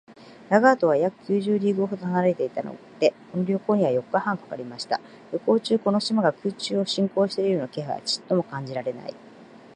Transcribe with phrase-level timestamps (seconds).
[0.49, 4.99] ラガードは約九十リーグほど離れていたので、この旅行には四日半かかりました。
[5.31, 9.13] 旅行中、この島が空中を進行しているような気配はちょっとも感じられない